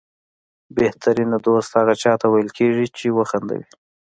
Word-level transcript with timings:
بهترینه 0.77 1.37
دوست 1.45 1.71
هغه 1.77 1.93
چاته 2.01 2.27
ویل 2.29 2.49
کېږي 2.57 2.85
چې 2.97 3.05
وخندوي. 3.17 3.65